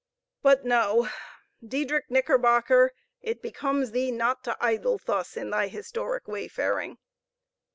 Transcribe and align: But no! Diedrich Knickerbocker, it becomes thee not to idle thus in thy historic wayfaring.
But 0.41 0.65
no! 0.65 1.09
Diedrich 1.63 2.07
Knickerbocker, 2.09 2.91
it 3.21 3.39
becomes 3.43 3.91
thee 3.91 4.09
not 4.09 4.43
to 4.45 4.57
idle 4.59 4.97
thus 5.05 5.37
in 5.37 5.51
thy 5.51 5.67
historic 5.67 6.27
wayfaring. 6.27 6.97